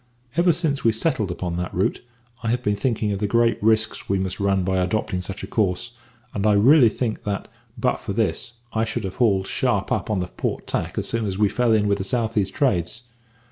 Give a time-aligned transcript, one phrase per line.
[0.35, 2.01] Ever since we settled upon that route,
[2.41, 5.47] I have been thinking of the great risks we must run by adopting such a
[5.47, 5.95] course,
[6.33, 10.19] and I really think that, but for this, I should have hauled sharp up upon
[10.19, 13.03] the port tack as soon as we fell in with the south east trades.